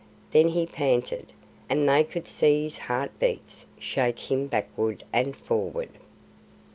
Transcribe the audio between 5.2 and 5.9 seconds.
forward.